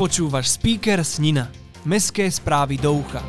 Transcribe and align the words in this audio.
Počúvaš 0.00 0.56
speaker 0.56 1.04
Snina. 1.04 1.52
Mestské 1.84 2.24
správy 2.32 2.80
do 2.80 3.04
ucha. 3.04 3.20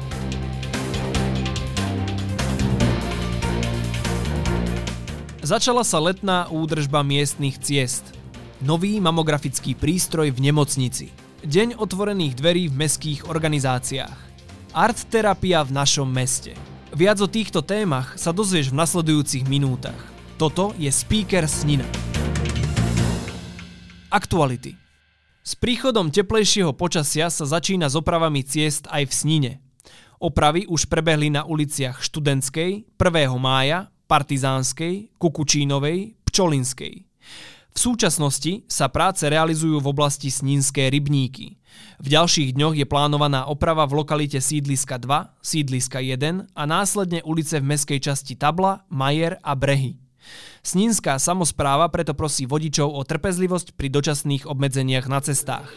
Začala 5.44 5.84
sa 5.84 5.99
letná 5.99 6.47
údržba 6.47 7.04
miestnych 7.04 7.60
ciest. 7.60 8.15
Nový 8.64 9.04
mamografický 9.04 9.75
prístroj 9.75 10.32
v 10.32 10.39
nemocnici. 10.47 11.11
Deň 11.43 11.75
otvorených 11.75 12.39
dverí 12.39 12.71
v 12.71 12.88
mestských 12.88 13.28
organizáciách. 13.28 14.15
Art 14.71 15.11
terapia 15.11 15.68
v 15.68 15.75
našom 15.75 16.07
meste. 16.07 16.56
Viac 16.96 17.19
o 17.19 17.28
týchto 17.28 17.60
témach 17.60 18.15
sa 18.15 18.32
dozvieš 18.32 18.71
v 18.71 18.79
nasledujúcich 18.79 19.43
minútach. 19.43 20.00
Toto 20.39 20.71
je 20.79 20.88
Speaker 20.88 21.51
Snina. 21.51 21.83
Aktuality. 24.07 24.79
S 25.41 25.57
príchodom 25.57 26.13
teplejšieho 26.13 26.69
počasia 26.77 27.25
sa 27.33 27.50
začína 27.50 27.89
s 27.89 27.97
opravami 27.97 28.45
ciest 28.45 28.86
aj 28.93 29.09
v 29.09 29.13
Snine. 29.13 29.54
Opravy 30.21 30.69
už 30.69 30.86
prebehli 30.86 31.33
na 31.33 31.50
uliciach 31.50 31.97
Študentskej, 31.97 32.86
1. 32.94 33.02
mája, 33.41 33.89
Partizánskej, 34.05 35.17
Kukučínovej, 35.17 36.14
Pčolinskej. 36.30 37.09
V 37.73 37.77
súčasnosti 37.80 38.69
sa 38.69 38.94
práce 38.94 39.25
realizujú 39.25 39.81
v 39.81 39.89
oblasti 39.89 40.30
Sninské 40.30 40.94
rybníky. 40.94 41.58
V 41.97 42.08
ďalších 42.14 42.53
dňoch 42.53 42.78
je 42.78 42.86
plánovaná 42.86 43.50
oprava 43.50 43.89
v 43.89 44.05
lokalite 44.05 44.38
sídliska 44.38 45.02
2, 45.02 45.42
sídliska 45.42 46.05
1 46.05 46.53
a 46.53 46.64
následne 46.69 47.25
ulice 47.25 47.58
v 47.58 47.66
meskej 47.66 47.97
časti 47.97 48.38
Tabla, 48.38 48.86
Majer 48.94 49.42
a 49.42 49.58
Brehy. 49.58 50.00
Sninská 50.61 51.17
samozpráva 51.17 51.89
preto 51.89 52.14
prosí 52.14 52.45
vodičov 52.45 52.89
o 52.89 53.02
trpezlivosť 53.02 53.73
pri 53.73 53.88
dočasných 53.89 54.45
obmedzeniach 54.45 55.06
na 55.09 55.20
cestách. 55.22 55.70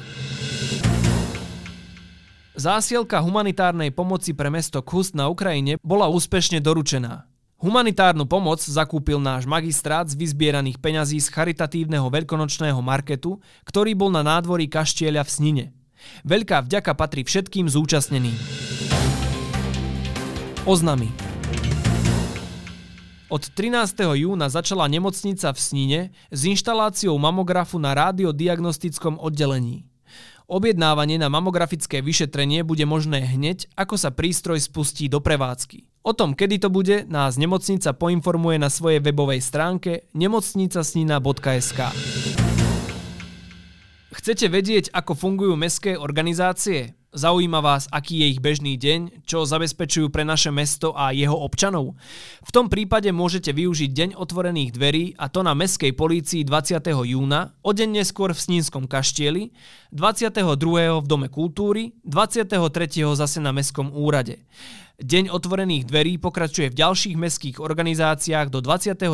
Zásielka 2.55 3.19
humanitárnej 3.19 3.91
pomoci 3.91 4.31
pre 4.31 4.47
mesto 4.47 4.79
Khust 4.79 5.19
na 5.19 5.27
Ukrajine 5.27 5.83
bola 5.83 6.07
úspešne 6.07 6.63
doručená. 6.63 7.27
Humanitárnu 7.59 8.29
pomoc 8.29 8.63
zakúpil 8.63 9.19
náš 9.19 9.49
magistrát 9.49 10.07
z 10.07 10.15
vyzbieraných 10.15 10.79
peňazí 10.79 11.19
z 11.19 11.33
charitatívneho 11.33 12.07
veľkonočného 12.07 12.79
marketu, 12.79 13.41
ktorý 13.67 13.97
bol 13.99 14.13
na 14.13 14.21
nádvorí 14.21 14.69
kaštieľa 14.71 15.25
v 15.25 15.31
Snine. 15.33 15.65
Veľká 16.29 16.63
vďaka 16.63 16.93
patrí 16.93 17.25
všetkým 17.25 17.67
zúčastneným. 17.67 18.37
Oznamy 20.69 21.24
Od 23.35 23.51
13. 23.51 23.99
júna 24.15 24.47
začala 24.47 24.87
nemocnica 24.87 25.51
v 25.51 25.59
Snine 25.59 26.01
s 26.31 26.47
inštaláciou 26.47 27.19
mamografu 27.19 27.83
na 27.83 27.91
radiodiagnostickom 27.91 29.19
oddelení. 29.19 29.91
Objednávanie 30.47 31.19
na 31.19 31.27
mamografické 31.27 31.99
vyšetrenie 31.99 32.63
bude 32.63 32.87
možné 32.87 33.27
hneď, 33.27 33.67
ako 33.75 33.99
sa 33.99 34.15
prístroj 34.15 34.63
spustí 34.63 35.11
do 35.11 35.19
prevádzky. 35.19 35.83
O 36.07 36.15
tom, 36.15 36.39
kedy 36.39 36.63
to 36.63 36.71
bude, 36.71 37.11
nás 37.11 37.35
nemocnica 37.35 37.91
poinformuje 37.99 38.55
na 38.63 38.71
svojej 38.71 39.03
webovej 39.03 39.43
stránke 39.43 40.07
nemocnicasnina.sk. 40.15 41.81
Chcete 44.15 44.47
vedieť, 44.47 44.95
ako 44.95 45.19
fungujú 45.19 45.59
mestské 45.59 45.99
organizácie? 45.99 46.95
Zaujíma 47.15 47.63
vás, 47.63 47.87
aký 47.95 48.27
je 48.27 48.35
ich 48.35 48.43
bežný 48.43 48.75
deň, 48.75 49.23
čo 49.23 49.47
zabezpečujú 49.47 50.11
pre 50.11 50.27
naše 50.27 50.51
mesto 50.51 50.99
a 50.99 51.15
jeho 51.15 51.39
občanov? 51.39 51.95
V 52.43 52.51
tom 52.51 52.67
prípade 52.67 53.07
môžete 53.15 53.55
využiť 53.55 53.91
Deň 53.95 54.11
otvorených 54.19 54.75
dverí 54.75 55.15
a 55.15 55.31
to 55.31 55.47
na 55.47 55.55
Mestskej 55.55 55.95
polícii 55.95 56.43
20. 56.43 56.83
júna, 56.91 57.55
o 57.63 57.71
deň 57.71 58.03
neskôr 58.03 58.35
v 58.35 58.43
Snínskom 58.43 58.91
kaštieli, 58.91 59.55
22. 59.95 60.43
v 60.99 61.07
Dome 61.07 61.31
kultúry, 61.31 61.95
23. 62.03 62.51
zase 63.15 63.39
na 63.39 63.55
Mestskom 63.55 63.95
úrade. 63.95 64.43
Deň 64.99 65.31
otvorených 65.31 65.87
dverí 65.87 66.19
pokračuje 66.19 66.75
v 66.75 66.79
ďalších 66.83 67.15
mestských 67.15 67.57
organizáciách 67.63 68.51
do 68.51 68.59
29. 68.59 69.07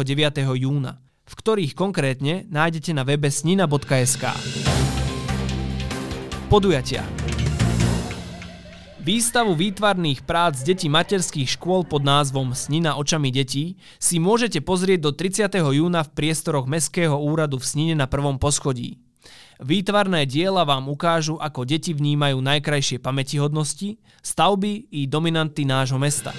júna, 0.57 1.05
v 1.29 1.35
ktorých 1.37 1.77
konkrétne 1.77 2.49
nájdete 2.49 2.97
na 2.97 3.05
webe 3.05 3.29
snina.sk. 3.29 4.25
Podujatia 6.49 7.05
Výstavu 9.01 9.57
výtvarných 9.57 10.29
prác 10.29 10.61
detí 10.61 10.93
materských 10.93 11.57
škôl 11.57 11.89
pod 11.89 12.05
názvom 12.05 12.53
Snina 12.53 13.01
očami 13.01 13.33
detí 13.33 13.81
si 13.97 14.21
môžete 14.21 14.61
pozrieť 14.61 15.01
do 15.01 15.11
30. 15.17 15.49
júna 15.57 16.05
v 16.05 16.13
priestoroch 16.13 16.69
Mestského 16.69 17.17
úradu 17.17 17.57
v 17.57 17.65
Snine 17.65 17.95
na 17.97 18.05
prvom 18.05 18.37
poschodí. 18.37 19.01
Výtvarné 19.57 20.29
diela 20.29 20.69
vám 20.69 20.93
ukážu, 20.93 21.41
ako 21.41 21.65
deti 21.65 21.97
vnímajú 21.97 22.45
najkrajšie 22.45 23.01
pamätihodnosti, 23.01 23.97
stavby 24.21 24.93
i 24.93 25.09
dominanty 25.09 25.65
nášho 25.65 25.97
mesta. 25.97 26.37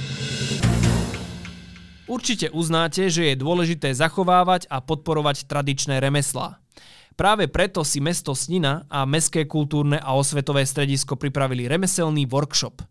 Určite 2.06 2.54
uznáte, 2.54 3.10
že 3.10 3.34
je 3.34 3.42
dôležité 3.42 3.90
zachovávať 3.98 4.70
a 4.70 4.86
podporovať 4.86 5.50
tradičné 5.50 5.98
remeslá. 5.98 6.61
Práve 7.22 7.46
preto 7.46 7.86
si 7.86 8.02
mesto 8.02 8.34
Snina 8.34 8.90
a 8.90 9.06
Mestské 9.06 9.46
kultúrne 9.46 10.02
a 10.02 10.18
osvetové 10.18 10.66
stredisko 10.66 11.22
pripravili 11.22 11.70
remeselný 11.70 12.26
workshop. 12.26 12.82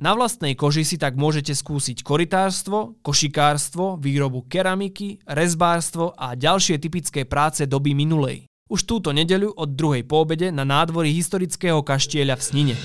Na 0.00 0.16
vlastnej 0.16 0.56
koži 0.56 0.88
si 0.88 0.96
tak 0.96 1.20
môžete 1.20 1.52
skúsiť 1.52 2.00
koritárstvo, 2.00 2.96
košikárstvo, 3.04 4.00
výrobu 4.00 4.48
keramiky, 4.48 5.20
rezbárstvo 5.28 6.16
a 6.16 6.32
ďalšie 6.32 6.80
typické 6.80 7.28
práce 7.28 7.68
doby 7.68 7.92
minulej. 7.92 8.48
Už 8.72 8.88
túto 8.88 9.12
nedeľu 9.12 9.52
od 9.52 9.76
druhej 9.76 10.08
poobede 10.08 10.48
na 10.48 10.64
nádvorí 10.64 11.12
historického 11.12 11.84
kaštieľa 11.84 12.40
v 12.40 12.42
Snine. 12.42 12.76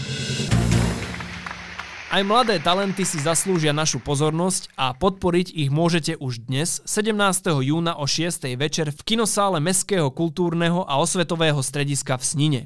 Aj 2.09 2.25
mladé 2.25 2.57
talenty 2.57 3.05
si 3.05 3.21
zaslúžia 3.21 3.69
našu 3.69 4.01
pozornosť 4.01 4.73
a 4.73 4.97
podporiť 4.97 5.53
ich 5.53 5.69
môžete 5.69 6.17
už 6.17 6.41
dnes, 6.49 6.81
17. 6.81 7.13
júna 7.61 8.01
o 8.01 8.09
6. 8.09 8.49
večer 8.57 8.89
v 8.89 8.97
kinosále 9.05 9.61
Mestského 9.61 10.09
kultúrneho 10.09 10.89
a 10.89 10.97
osvetového 10.97 11.61
strediska 11.61 12.17
v 12.17 12.23
Snine. 12.25 12.61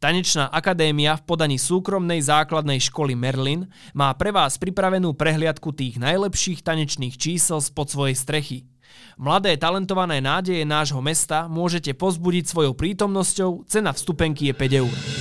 Tanečná 0.00 0.48
akadémia 0.48 1.20
v 1.20 1.28
podaní 1.28 1.60
súkromnej 1.60 2.24
základnej 2.24 2.80
školy 2.80 3.12
Merlin 3.12 3.68
má 3.92 4.16
pre 4.16 4.32
vás 4.32 4.56
pripravenú 4.56 5.12
prehliadku 5.12 5.76
tých 5.76 6.00
najlepších 6.00 6.64
tanečných 6.64 7.20
čísel 7.20 7.60
spod 7.60 7.92
svojej 7.92 8.16
strechy. 8.16 8.64
Mladé 9.20 9.60
talentované 9.60 10.24
nádeje 10.24 10.64
nášho 10.64 11.04
mesta 11.04 11.52
môžete 11.52 11.92
pozbudiť 11.92 12.48
svojou 12.48 12.72
prítomnosťou, 12.72 13.68
cena 13.68 13.92
vstupenky 13.92 14.48
je 14.48 14.54
5 14.56 14.80
eur. 14.80 15.19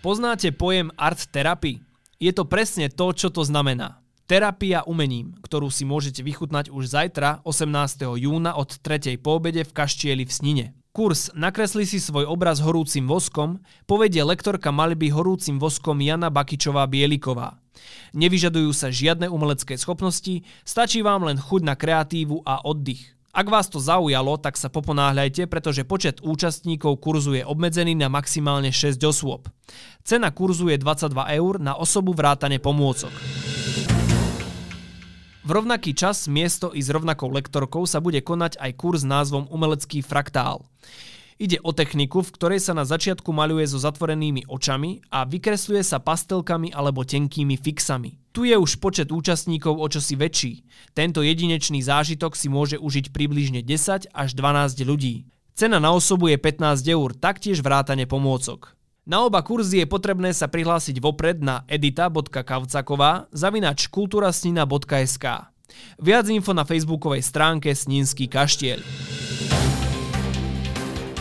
Poznáte 0.00 0.48
pojem 0.48 0.88
art 0.96 1.28
therapy? 1.28 1.84
Je 2.16 2.32
to 2.32 2.48
presne 2.48 2.88
to, 2.88 3.12
čo 3.12 3.28
to 3.28 3.44
znamená. 3.44 4.00
Terapia 4.24 4.80
umením, 4.88 5.36
ktorú 5.44 5.68
si 5.68 5.84
môžete 5.84 6.24
vychutnať 6.24 6.72
už 6.72 6.88
zajtra, 6.88 7.44
18. 7.44 8.08
júna 8.16 8.56
od 8.56 8.80
3. 8.80 9.20
poobede 9.20 9.60
v 9.60 9.76
Kaštieli 9.76 10.24
v 10.24 10.32
Snine. 10.32 10.66
Kurs 10.96 11.28
Nakresli 11.36 11.84
si 11.84 12.00
svoj 12.00 12.24
obraz 12.24 12.64
horúcim 12.64 13.04
voskom 13.04 13.60
povedie 13.84 14.24
lektorka 14.24 14.72
malby 14.72 15.12
horúcim 15.12 15.60
voskom 15.60 16.00
Jana 16.00 16.32
Bakičová 16.32 16.88
Bieliková. 16.88 17.60
Nevyžadujú 18.16 18.72
sa 18.72 18.88
žiadne 18.88 19.28
umelecké 19.28 19.76
schopnosti, 19.76 20.48
stačí 20.64 21.04
vám 21.04 21.28
len 21.28 21.36
chuť 21.36 21.60
na 21.60 21.76
kreatívu 21.76 22.40
a 22.48 22.64
oddych. 22.64 23.19
Ak 23.30 23.46
vás 23.46 23.70
to 23.70 23.78
zaujalo, 23.78 24.42
tak 24.42 24.58
sa 24.58 24.66
poponáhľajte, 24.66 25.46
pretože 25.46 25.86
počet 25.86 26.18
účastníkov 26.18 26.98
kurzu 26.98 27.38
je 27.38 27.46
obmedzený 27.46 27.94
na 27.94 28.10
maximálne 28.10 28.74
6 28.74 28.98
osôb. 29.06 29.46
Cena 30.02 30.34
kurzu 30.34 30.66
je 30.66 30.82
22 30.82 31.14
eur 31.38 31.62
na 31.62 31.78
osobu 31.78 32.10
vrátane 32.10 32.58
pomôcok. 32.58 33.14
V 35.46 35.50
rovnaký 35.54 35.94
čas, 35.94 36.26
miesto 36.26 36.74
i 36.74 36.82
s 36.82 36.90
rovnakou 36.90 37.30
lektorkou 37.30 37.86
sa 37.86 38.02
bude 38.02 38.18
konať 38.18 38.58
aj 38.58 38.70
kurz 38.74 39.06
názvom 39.06 39.46
Umelecký 39.46 40.02
fraktál. 40.02 40.66
Ide 41.40 41.56
o 41.64 41.72
techniku, 41.72 42.20
v 42.20 42.36
ktorej 42.36 42.60
sa 42.60 42.76
na 42.76 42.84
začiatku 42.84 43.32
maľuje 43.32 43.64
so 43.72 43.80
zatvorenými 43.80 44.44
očami 44.44 45.00
a 45.08 45.24
vykresľuje 45.24 45.80
sa 45.80 45.96
pastelkami 45.96 46.68
alebo 46.68 47.00
tenkými 47.00 47.56
fixami. 47.56 48.20
Tu 48.36 48.52
je 48.52 48.60
už 48.60 48.76
počet 48.76 49.08
účastníkov 49.08 49.80
o 49.80 49.86
čosi 49.88 50.20
väčší. 50.20 50.68
Tento 50.92 51.24
jedinečný 51.24 51.80
zážitok 51.80 52.36
si 52.36 52.52
môže 52.52 52.76
užiť 52.76 53.08
približne 53.16 53.64
10 53.64 54.12
až 54.12 54.28
12 54.36 54.84
ľudí. 54.84 55.32
Cena 55.56 55.80
na 55.80 55.96
osobu 55.96 56.28
je 56.28 56.36
15 56.36 56.84
eur, 56.84 57.16
taktiež 57.16 57.64
vrátane 57.64 58.04
pomôcok. 58.04 58.76
Na 59.08 59.24
oba 59.24 59.40
kurzy 59.40 59.80
je 59.80 59.88
potrebné 59.88 60.36
sa 60.36 60.44
prihlásiť 60.44 61.00
vopred 61.00 61.40
na 61.40 61.64
edita.kavcaková 61.72 63.32
zavinač 63.32 63.88
kulturasnina.sk 63.88 65.24
Viac 65.96 66.26
info 66.28 66.52
na 66.52 66.68
facebookovej 66.68 67.24
stránke 67.24 67.72
Snínsky 67.72 68.28
kaštieľ 68.28 68.84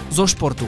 zo 0.09 0.25
športu. 0.25 0.65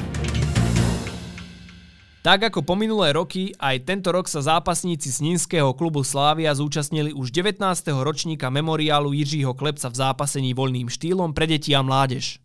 Tak 2.21 2.53
ako 2.53 2.61
po 2.61 2.77
minulé 2.77 3.17
roky, 3.17 3.49
aj 3.57 3.81
tento 3.81 4.13
rok 4.13 4.29
sa 4.29 4.45
zápasníci 4.45 5.09
Sninského 5.09 5.73
klubu 5.73 6.05
Slávia 6.05 6.53
zúčastnili 6.53 7.17
už 7.17 7.33
19. 7.33 7.57
ročníka 8.05 8.53
memoriálu 8.53 9.09
Jiřího 9.09 9.57
Klepca 9.57 9.89
v 9.89 9.97
zápasení 9.97 10.53
voľným 10.53 10.85
štýlom 10.85 11.33
pre 11.33 11.49
deti 11.49 11.73
a 11.73 11.81
mládež. 11.81 12.37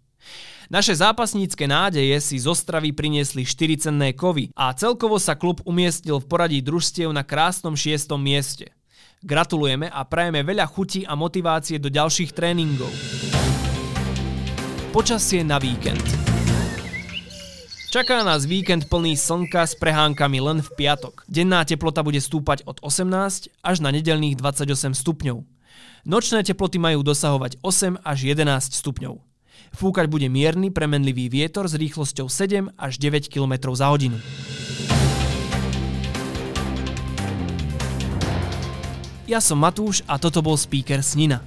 Naše 0.72 0.96
zápasnícke 0.96 1.69
nádeje 1.69 2.16
si 2.25 2.40
z 2.40 2.48
Ostravy 2.48 2.90
priniesli 2.96 3.44
4 3.44 3.87
cenné 3.87 4.16
kovy 4.16 4.50
a 4.56 4.72
celkovo 4.72 5.20
sa 5.20 5.37
klub 5.37 5.60
umiestnil 5.69 6.25
v 6.25 6.26
poradí 6.26 6.58
družstiev 6.64 7.12
na 7.12 7.20
krásnom 7.20 7.76
6. 7.76 8.08
mieste. 8.16 8.72
Gratulujeme 9.20 9.93
a 9.93 10.08
prajeme 10.08 10.40
veľa 10.40 10.64
chuti 10.72 11.04
a 11.04 11.12
motivácie 11.12 11.76
do 11.76 11.93
ďalších 11.93 12.32
tréningov. 12.32 12.90
Počasie 14.90 15.44
na 15.44 15.60
víkend. 15.60 16.02
Čaká 17.86 18.26
nás 18.26 18.42
víkend 18.50 18.90
plný 18.90 19.14
slnka 19.14 19.62
s 19.62 19.78
prehánkami 19.78 20.42
len 20.42 20.58
v 20.58 20.68
piatok. 20.74 21.22
Denná 21.30 21.62
teplota 21.62 22.02
bude 22.02 22.18
stúpať 22.18 22.66
od 22.66 22.82
18 22.82 23.06
až 23.62 23.76
na 23.78 23.94
nedelných 23.94 24.34
28 24.34 24.90
stupňov. 24.90 25.46
Nočné 26.02 26.42
teploty 26.42 26.82
majú 26.82 27.06
dosahovať 27.06 27.62
8 27.62 28.02
až 28.02 28.18
11 28.26 28.74
stupňov. 28.82 29.22
Fúkať 29.70 30.10
bude 30.10 30.26
mierny 30.26 30.74
premenlivý 30.74 31.30
vietor 31.30 31.70
s 31.70 31.78
rýchlosťou 31.78 32.26
7 32.26 32.74
až 32.74 32.92
9 32.98 33.30
km 33.30 33.70
za 33.70 33.86
hodinu. 33.86 34.18
Ja 39.30 39.38
som 39.38 39.62
Matúš 39.62 40.02
a 40.10 40.18
toto 40.18 40.42
bol 40.42 40.58
speaker 40.58 41.06
Snina. 41.06 41.38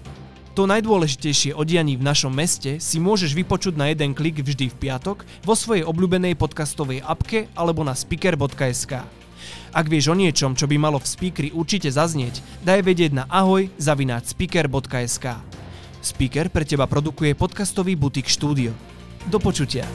To 0.58 0.66
najdôležitejšie 0.66 1.54
o 1.54 1.62
dianí 1.62 1.96
v 1.96 2.04
našom 2.04 2.34
meste 2.34 2.82
si 2.82 2.98
môžeš 2.98 3.38
vypočuť 3.38 3.78
na 3.78 3.94
jeden 3.94 4.18
klik 4.18 4.42
vždy 4.42 4.74
v 4.74 4.76
piatok 4.76 5.24
vo 5.46 5.54
svojej 5.54 5.86
obľúbenej 5.86 6.34
podcastovej 6.36 7.06
apke 7.06 7.48
alebo 7.54 7.86
na 7.86 7.94
speaker.sk. 7.94 9.06
Ak 9.70 9.86
vieš 9.86 10.10
o 10.10 10.16
niečom, 10.18 10.58
čo 10.58 10.66
by 10.66 10.76
malo 10.82 10.98
v 10.98 11.08
speakeri 11.08 11.50
určite 11.54 11.94
zaznieť, 11.94 12.42
daj 12.66 12.82
vedieť 12.82 13.12
na 13.14 13.24
ahoj 13.30 13.70
zavináč 13.78 14.34
speaker.sk. 14.34 15.38
Speaker 16.00 16.50
pre 16.50 16.66
teba 16.66 16.90
produkuje 16.90 17.38
podcastový 17.38 17.94
butik 17.94 18.26
štúdio. 18.26 18.74
Do 19.30 19.38
počutia. 19.38 19.86